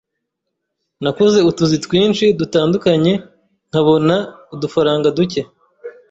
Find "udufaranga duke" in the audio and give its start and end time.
4.53-5.41